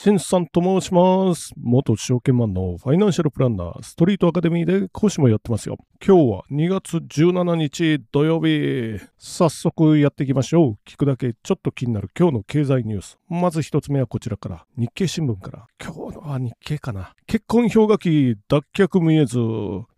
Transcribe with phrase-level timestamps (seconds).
[0.00, 1.52] しんさんと申します。
[1.56, 5.76] 元証券マンのファイナンシャルプランナー、ストリートアカデミーで講師もやってますよ。
[6.00, 9.00] 今日は2月17日土曜日。
[9.18, 10.78] 早速やっていきましょう。
[10.88, 13.18] 聞くだけちょっと気になる今日の経済ニュース。
[13.28, 14.64] まず一つ目はこちらから。
[14.76, 15.66] 日経新聞から。
[15.84, 17.12] 今日のは日経かな。
[17.26, 19.36] 結婚氷河期脱却見えず。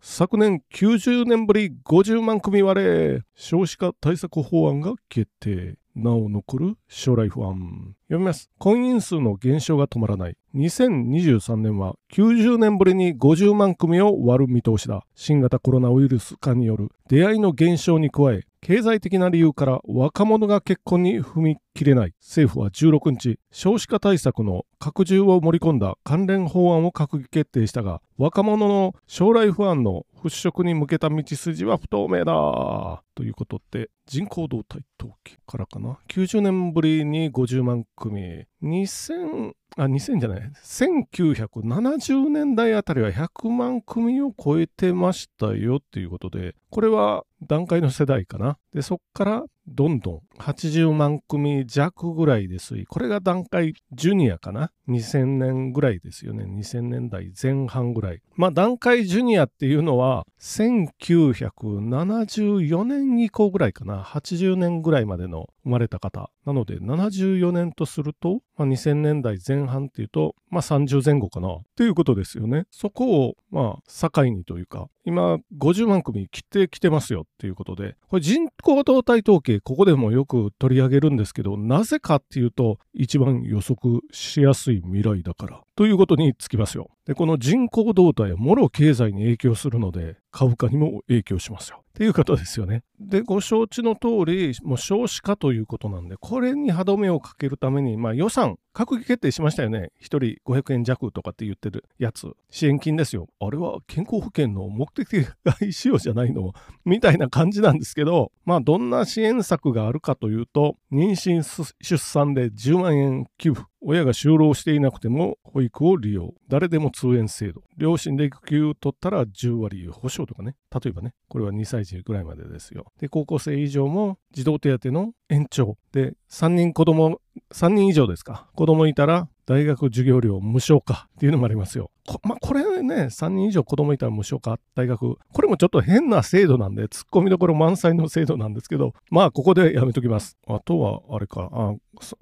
[0.01, 3.21] 昨年90年ぶり50万組割れ。
[3.35, 5.75] 少子化対策法案が決定。
[5.95, 7.95] なお残る将来不安。
[8.07, 8.49] 読みます。
[8.57, 10.37] 婚姻数の減少が止まらない。
[10.55, 15.05] 2023年は90年ぶりに50万組を割る見通しだ。
[15.15, 22.13] 新型コロナウイルス化による出会いの減少に加え、経済的な理由から若者が結婚に踏み切れない。
[22.19, 33.01] 政府は16日、少子化対策の拡充を盛り込んだ関連法案を閣議決定したが、若者の将来不安の払拭に向けた道筋は不透明だ。
[33.21, 38.45] ということで、人口動態統計からかな？90年ぶりに50万組。
[38.63, 40.51] 2000、あ、2000じゃない。
[40.63, 48.57] 1970年代あたりは100万組を超えてましたよっていうことで、これは段階の世代かな？
[48.73, 56.45] で、そっからどんどん80万組弱ぐらいですこれが段階ジュニアかな？2000年ぐらいですよね。
[56.45, 58.21] 2000年代前半ぐらい。
[58.35, 64.03] まあ段階ジュニアっていうのは1974年以降ぐらいかな。
[64.03, 66.29] 80年ぐらいまでの生まれた方。
[66.45, 71.53] なので74年とすると、まあ、2000年代前半っていうと、まあ30前後かな。
[71.53, 72.65] っていうことですよね。
[72.71, 85.61] そこをまあ境にというか、今50万組切ってきてますよっていうことで、これ人口動態統計、ここでもよく取り上げるんですけど、なぜかっていうと、一番予測しやすい未来だから。
[85.75, 86.89] ということにつきますよ。
[87.05, 91.83] で、この人口動態はもろ経済に影響するので、株価にも影響しますよ。
[91.89, 92.83] っていうことですよね。
[92.99, 99.91] で、ご承知の通り、もう少子化とということなんで、これに歯止めをかけるために、まあ予算、閣議決定しましたよね。
[100.01, 100.17] 1人
[100.49, 102.31] 500円弱とかって言ってるやつ。
[102.49, 103.27] 支援金ですよ。
[103.41, 106.53] あれは健康保険の目的外使用じゃないの？
[106.85, 113.67] みたいな感じなんですけど、まあどんな支援策があるかというと、妊娠出産で10万円給付。
[113.81, 116.33] 親が就労していなくても保育を利用。
[116.47, 117.63] 誰でも通園制度。
[117.77, 120.55] 両親で育休取ったら10割保証とかね。
[120.71, 122.85] 例えばね、これは2歳児ぐらいまでですよ。
[122.99, 125.77] で、高校生以上も児童手当の延長。
[125.91, 127.19] で、3人子供、
[127.51, 128.47] 3人以上ですか。
[128.55, 131.91] 子供いたら大学授業料無償化っていうのもありますよ。
[132.07, 135.17] こまあ、これね、3人以上子供いたら無償化、大学。
[135.33, 140.37] これもちょっと変な制度なんで、突っ込みどころ満載の制度なんですけど、まあ、ここでやめときます。
[140.47, 141.73] あとは、あれか、あ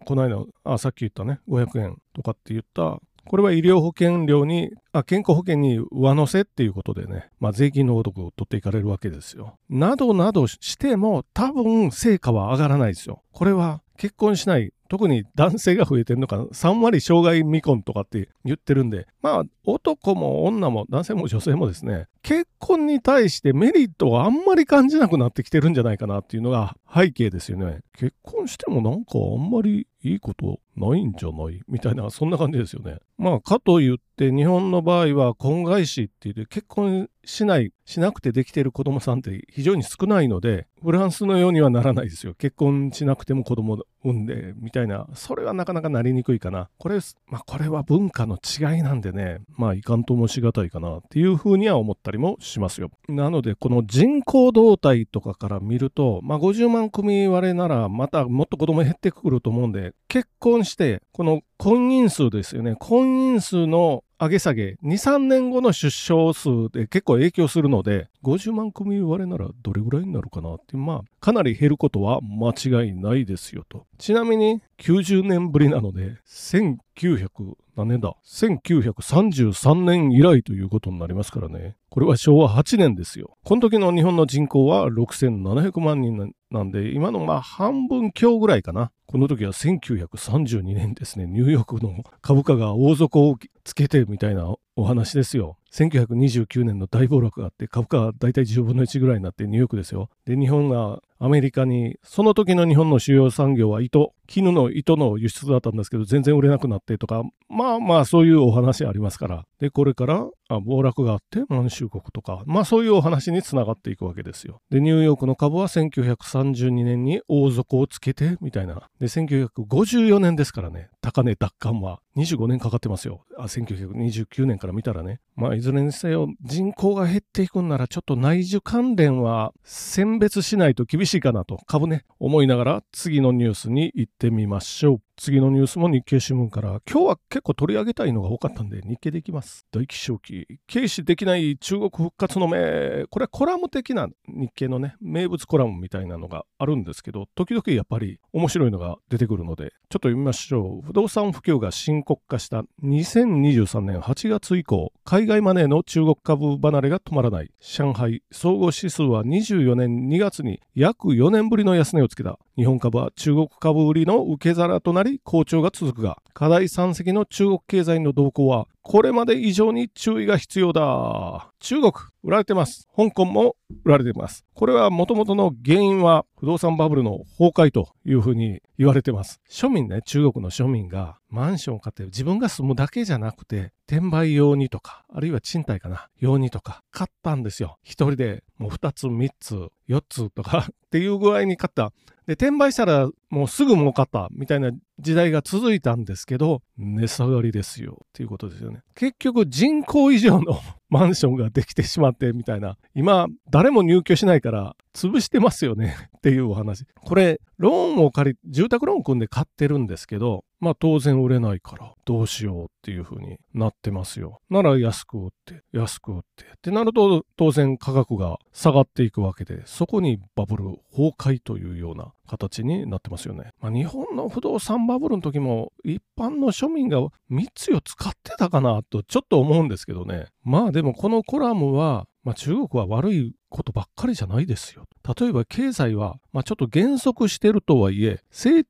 [0.05, 9.57] この間、あさっき言ったね、500円とかって言った、これは医療保険料に、あ健康保険に上乗せっていうことでね、まあ、税金のごとく取っていかれるわけですよ。
[9.69, 13.21] などなどしても、多分成果は上がらないですよ。
[13.31, 19.07] これは結婚しない特に男性が増えてるのか3割障害未婚とかって言ってるんで。
[19.21, 27.79] まあ男も女も男性も女性もですね結婚に対してメリットをあんまり感じなくなってきてるんじゃないかなっていうのが背景ですよね。
[27.97, 31.61] 結婚してもなんかあんまりいいことないんじゃない？
[31.67, 32.99] みたいなそんな感じですよね。
[33.17, 42.33] まあかと言って日本の場合は婚外子って言って結婚しないしなくてできている子供さんって非常に少ないのでフランスのようにはならないですよ。
[42.33, 45.05] 結婚しなくても子供産んでみたいな。
[45.15, 46.69] それはなかなかなりにくいかな。
[46.77, 49.39] これまあこれは文化の違いなんでね。
[49.49, 52.89] まあいかんともしがたいかなっていうふうには思ったりもしますよ。
[53.09, 62.75] なのでこの人口動態とかから見るとまあ50万組割れならまたもっと子供減ってくると思うんで結婚してこの婚姻数ですよね。
[62.79, 73.85] 婚姻数の上げ下げ、2、3年後の出生数で結構影響するので、50万組割れならどれぐらいになるかなって、まあ、かなり減ることは間違いないですよと。
[73.97, 77.29] ちなみに、90年ぶりなので、1900、
[77.75, 81.75] 何年だ ?1933 年以来ということになりますからね。
[81.89, 83.37] これは昭和8年ですよ。
[83.43, 88.91] この時の日本の人口は6700万人なんで、今のまあ半分強ぐらいかな。
[89.05, 95.57] この時は1932年ですね、ニューヨークの株価が大底をつけてみたいなお話ですよ。
[95.71, 100.09] 1929年の大暴落があって株価は大体10分の1ぐらいになってニューヨークですよ。
[100.25, 109.45] で、日本がアメリカに、その時の日本の主要産業は糸、絹の糸の輸出だったんですけど、全然売れなくなってとか、まあまあそういうお話ありますから。
[109.59, 114.61] で、これからあ暴落があって満州国とか、まあそういうお話につながっていくわけですよ。
[114.69, 118.87] で、ニューヨークの株は1932年に大底をつけてみたいな。
[118.99, 123.25] で、1954年ですからね、高値奪還は25年かかってますよ。
[123.37, 125.19] あ、1929年から見たらね。
[125.35, 135.01] まあいずれにせよ人口が減っていくんならちょっと内需関連は選別しないと厳しいしいかなと株ね、思いながら次のニュースに行ってみましょう。
[135.19, 139.65] 次のニュースも日経新聞から、今日は結構取り上げたいのが多かったんで、日経でいきます。
[139.69, 143.05] 大気象期、軽視できない中国復活の目。
[143.09, 150.87] これはコラム的な日経のね、名物コラムみたいなのがあるんですけど、時々やっぱり面白いのが出てくるので、ちょっと読みましょう。
[150.87, 157.51] 不動産不況が深刻化した2023年8月以降、海外マネーの中国株離れが止まらない。
[157.59, 162.39] 上海総合指数は24年2月に約4年ぶりの安値をつけた。
[162.59, 171.51] 日本株は中国株売りの受け皿となり好調が続くが、課題山積の中国経済の動向はこれまで以上に注意が必要だ。
[171.59, 171.91] 中国、
[172.23, 172.87] 売られてます。
[172.95, 174.45] 香港も売られてます。
[174.53, 179.41] これはもともとの原因は不動産バブルの崩壊というふうに言われてます。
[179.49, 187.77] 庶民ね、中国の庶民がマンションを買って自分が住むだけじゃなくて、転売用にとか、あるいは賃貸かな、用にとか買ったんですよ。
[187.83, 191.91] 一人でもう2つ、3つ、4つとかっていう具合に買った。
[192.25, 198.81] で、転売したらもうすぐ儲かったみたいな時代が続いたんですけど、値下がりですよっていうことですよね。
[198.95, 200.59] 結局人口以上の
[200.89, 202.77] マンションができてしまってみたいな。
[202.95, 206.85] 今、誰も入居しないから潰してますよね っていうお話。
[206.95, 214.41] これ、ローンを借り、住宅ローン組んで買ってるんですけど、まあ当然売れないからどうしようっていう風になってますよ。
[214.49, 216.43] なら安く売って、安く売って。
[216.43, 223.51] ってなると当然価格が下がっていくわけで、そこにバブル崩壊というような形になってますよね。
[223.61, 227.11] まあ日本の不動産バブルの時も一般の庶民が3
[227.55, 230.25] つ4つ買ってたかなとちょっと思うんですけどね。
[230.43, 234.85] まあでもこのコラムはまあ、中国は悪いことばっかりじゃないですよ。
[235.19, 238.65] 例えば経済は、まあ、ちょっと減速してるとはいえ、先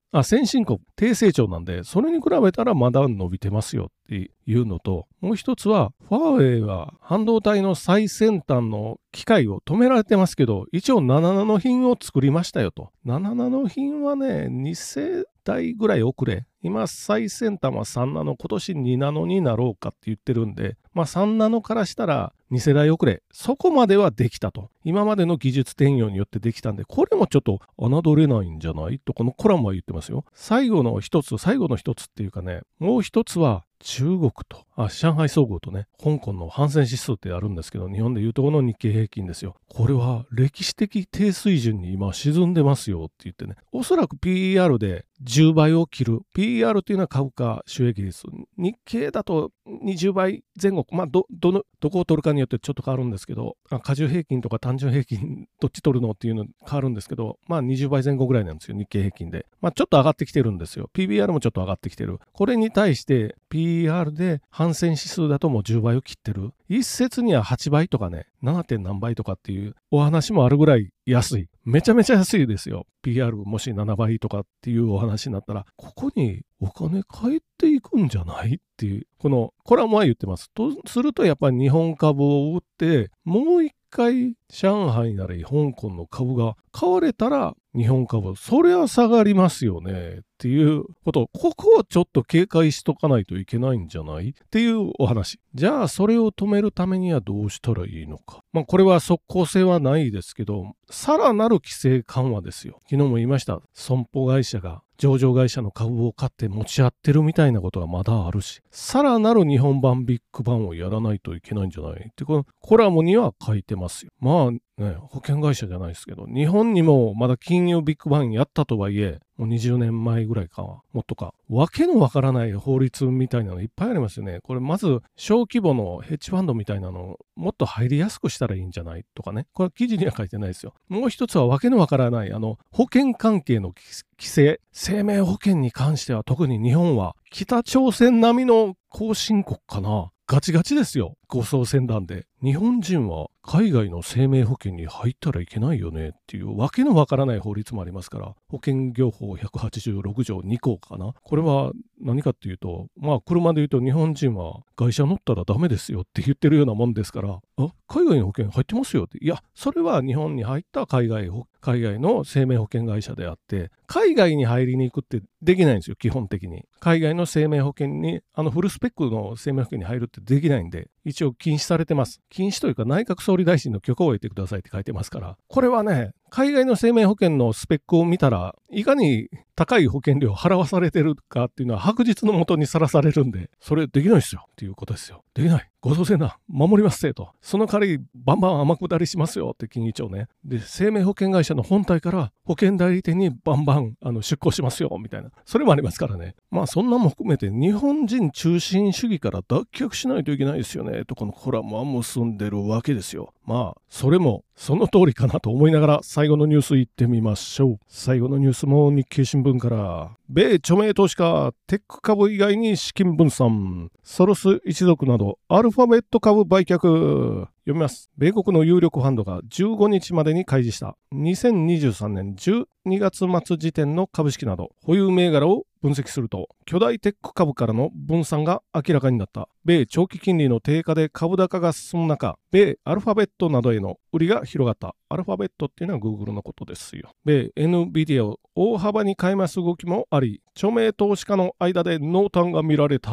[0.46, 12.92] 進国、低成長なんで、それに比べたらまだ伸びてますよっていうのと、もう一つは、ファーウェイは半導体の最先端の機械を止められてますけど、一応7ナノ品を作りましたよと。
[13.06, 16.46] 7ナノ品はね、2世代ぐらい遅れ。
[16.62, 23.24] 今、最先端は3ナノ、今年2ナノになろうかって言ってるんで、まあ3ナノからしたら2世代遅れ。
[23.32, 24.70] そこまではできたと。
[24.84, 30.26] 今までの技術転用によってできたんで、これもちょっと侮れないんじゃないと、このコラムは言ってますよ。
[30.34, 39.56] 最後の一つ、最後の一つっていうかね、もう一つは、中国と、あ、上海総合とね、香港の反戦指数ってあるんですけど、日本でいうとこの日経平均ですよ。
[39.70, 46.20] これは歴史的低水準に今沈んでますよって言ってね、おそらく PER で10倍を切る。
[46.36, 48.24] PER というのは株価収益率。
[48.58, 59.46] 日経だと20倍前後、まあ、ど、どの、どこを取るかによってちょっと変わるんですけど、過重平均とか単純平均、どっち取るのっていうの変わるんですけど、まあ20倍前後ぐらいなんですよ、日経平均で。
[59.62, 60.90] まあちょっと上がってきてるんですよ。
[60.94, 62.20] PBR もちょっと上がってきてる。
[62.34, 66.52] これに対して PR で反戦指数だともう10倍を切ってる。
[66.70, 68.64] 一説には8倍とかね、7.
[68.64, 71.50] 点何倍とかっていうお話もあるぐらい安い。
[71.66, 72.86] めちゃめちゃ安いですよ。
[73.02, 80.52] PR もし7倍とかっていうお話になったら、ここにお金返っていくんじゃないっていう、このコラムは言ってます。
[80.52, 95.40] とするとやっぱり日本株を売って、もう一回上海なり香港の株が買われたら日本株、そりゃ下がりますよねっていうこと、ここをちょっと警戒しとかないといけないんじゃないっていうお話。
[95.54, 98.42] じゃあそれを止めるためにはどうしたらいいのか。
[98.54, 102.80] まあこれは即効性はないですけど、さらなる規制緩和ですよ。
[102.90, 103.62] 昨日も言いました。
[103.74, 112.10] 損保会社が上場会社の株を買って持ち合ってるみたいなことがまだあるし、さらなる日本版ビッグバンをやらないといけないんじゃない？
[112.12, 114.12] ってこのコラムには書いてますよ。
[114.20, 124.40] まあね、保険会社じゃないですけど、日本にもまだ金融ビッグバンやったとはいえ、もう20年前ぐらいかは、もっとか、わけのわからない法律みたいなのいっぱいありますよね。
[124.42, 129.48] これまず、小規模のヘッジファンドみたいなのもっと入りやすくしたらいいんじゃないとかね。
[129.54, 130.74] これ記事には書いてないですよ。
[130.88, 133.74] もう一つはわけのわからない、あの、保険関係の
[134.18, 140.12] 規制、生命保険に関しては特に日本は北朝鮮並みの後進国かな。
[140.28, 141.16] ガチガチですよ。
[141.28, 142.28] 護送船団で。
[142.42, 151.14] 日本人は海外の生命保険に入ったらいけないよねっていうわけのわからない法律もありますから、保険業法186条2項かな。
[151.24, 159.18] これは何かっていうと、まあ車で言うと日本人は会社乗ったらダメですよって言ってるようなもんですから、あ、海外の保険入ってますよって。
[159.18, 161.30] いや、それは日本に入った海外
[161.62, 166.66] 海外の生命保険会社であって、海外に入りに行くってできないんですよ、基本的に。
[166.80, 172.22] 海外の生命保険に、あのフルスペックの生命保険に入るってできないんで、一応禁止されてます。
[172.30, 185.24] 禁止というか内閣総理大臣の許可を得てくださいって書いてますから、これはね、海外の生命保険のスペックを見たら、いかに高い保険料を払わされてるかっていうのは白日のもとにさらされるんで、それできないですよっていうことですよ。
[185.34, 185.70] できない。
[185.82, 186.38] ご当選だ。
[186.48, 187.30] 守りますせと。
[187.42, 190.28] その代わり、バンバン天下りしますよって金議長ね。
[190.44, 195.32] で、生命保険会社の本体から保険代理店にバンバンあの出向しますよみたいな。
[195.46, 196.36] それもありますからね。
[196.52, 201.06] まあそんなも含めて日本人中心主義から脱却しないといけないですよね。
[201.06, 203.34] とこのコラムは結んでるわけですよ。
[203.46, 207.80] まあ、それもその通りかなと思いながら最後のニュースいってみましょう。
[207.88, 217.48] 最後のニュースも日経新聞から、米著名投資家、テック株以外に資金分散、ソロス一族などアルファベット株売却。
[217.70, 218.10] 読みます。
[218.18, 222.66] 米国の有力ファンドが15日までに開示した2023年12
[223.00, 229.48] 月末時点の株式など保有銘柄を分析すると、巨大テック株からの分散が明らかになった。
[229.64, 234.96] 米長期金利の低下で株高が進む中、米アルファベットなどへの売りが広がった。
[235.10, 237.12] アルファベットっていうのは Google のことですよ。
[237.26, 243.10] 米 NVIDIA を大幅に買い増す動きもあり、著名投資家の間で濃淡が見られた。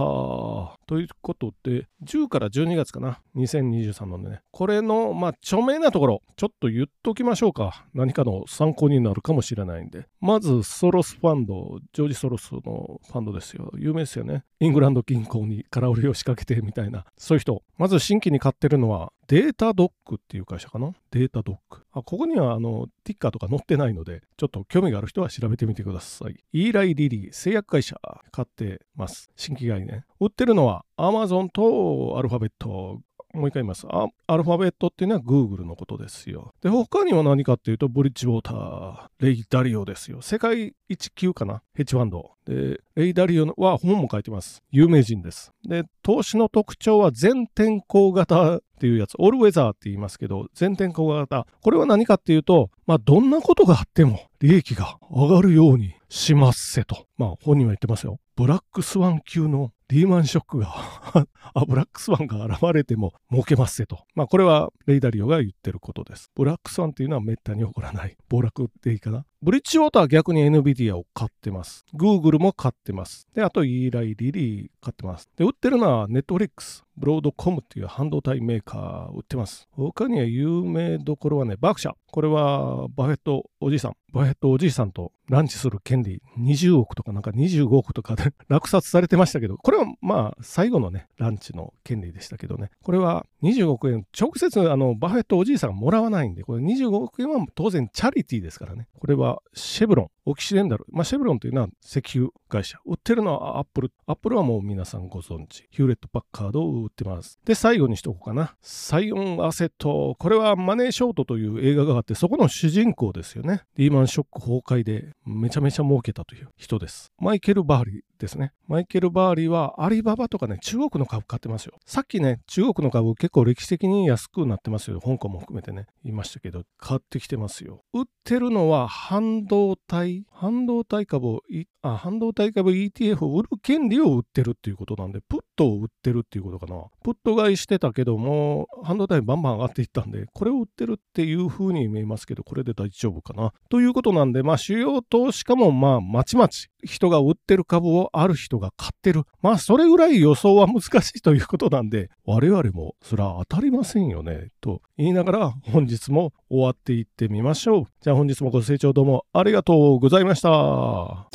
[0.87, 3.21] ということで、10から12月かな。
[3.37, 4.41] 2023年でね。
[4.51, 7.87] これの、まあ、著名なところ、ちょっと言っときましょうか。
[7.95, 10.07] 何かの参考になるかもしれないんで。
[10.21, 13.71] まず、ソロスファンド、ジョージ・ソロスのファンドですよ。
[13.77, 14.45] 有名ですよね。
[14.59, 17.05] イングランド銀行に空売りを仕掛けてみたいな。
[17.17, 17.63] そういう人。
[17.79, 21.86] まず新規に買ってるのは、データドックっていう会社かなデータドック。
[21.97, 26.37] あここにはあのティッカーとか載ってないので、ちょっと興味がある人は調べてみてください。
[26.53, 28.01] イーライリリー製薬会社
[28.31, 29.31] 買ってます。
[29.37, 30.05] 新規概念。
[30.21, 33.01] 売ってるのは Amazon とアルファベット。
[33.35, 33.87] もう一回言います。
[33.91, 36.55] アルファベットっていうのは Google のことですよ。
[36.63, 40.23] で、他には何かっていうと、ブリッジウォーター、レイ・ダリオですよ。
[40.23, 41.61] 世界一級かな？
[41.75, 42.31] ヘッジファンド。
[42.47, 44.63] で、レイ・ダリオは本も書いてます。
[44.71, 45.53] 有名人です。
[45.69, 51.47] で、投資の特徴は全天候型っていうやつ、オールウェザーって言いますけど、全天候型。
[51.63, 57.07] これは何かっていうと、まあ、どんなことがあっても利益が上がるようにしますせと。
[57.17, 58.19] まあ、本人は言ってますよ。
[58.37, 60.75] ブラックスワン級のリーマンショックが、
[61.69, 64.01] ブラックスワンが現れても儲けますぜと。
[64.17, 66.33] まあこれはレイダリオが言ってることです。
[66.35, 68.17] ブラックスワンっていうのはめったに起こらない。
[68.29, 69.25] 暴落でいいかな。
[69.43, 71.85] ブリッジウォーターは逆に NVIDIA を買ってます。
[71.95, 73.29] Google も買ってます。
[73.33, 75.29] で、あとイーライリリー買ってます。
[75.37, 79.69] で、売ってるのは Netflix、ブロードコムっていう半導体メーカー売ってます。
[79.71, 81.93] 他には有名どころはね、バークシャ。
[82.11, 83.93] これはバフェットおじいさん。
[84.13, 92.71] バフェットおじいさんとランチする権利20億とかなんか25億とかで落札されてましたけど、これはまあ最後のね、ランチの権利でしたけどね。
[92.83, 98.89] これは25億円、直接あのバフェットおじいさんがもらわないんで、これ25億円は当然チャリティーですからね。
[98.99, 100.85] これはシェブロン、オキシデンタル。
[100.89, 102.81] まあ、シェブロンというのは石油会社。
[102.85, 103.93] 売ってるのはアップル。
[104.07, 105.69] アップルはもう皆さんご存知。
[105.71, 107.39] ヒューレット・パッカードを売ってます。
[107.45, 108.57] で、最後にしとこうかな。
[108.61, 110.17] サイオン・アセット。
[110.19, 113.63] これはマネーショートという映画があって、そこの主人公ですよね。
[113.77, 117.13] リーマンショック崩壊でめちゃめちゃ儲けたという人です。
[117.19, 118.53] マイケル・バーリーですね。
[118.67, 121.75] マイケル・バーリーはアリババとかね、中国の株買ってますよ。
[121.87, 125.01] さっきね、中国の株結構歴史的に安くなってますよ。
[125.01, 127.83] 香港も含めてね、言いましたけど、買ってきてますよ。
[127.93, 131.43] 売ってるのは半導体、半導体株を、
[131.83, 136.85] あ、半導体株 ETF を売る権利を売ってるっていうことなんで、プットを売ってるっていうことかな。
[137.05, 143.53] プット買いしてたけども、半導体バンバン上がっていったんで、これを売ってるっていう風に見えますけど、これで大丈夫かな。
[143.71, 149.23] ということなんで、まあ、主要投資家もまあ、まちまち、人が売ってる株をある人が買ってる。
[149.43, 157.85] まあ、それぐらい予想は難しいということなんで、我々もそれは当たりませんよね、と言いながら本日も終わっていってみましょう。
[158.01, 161.29] じゃあ本日もご清聴どうもありがとうございました。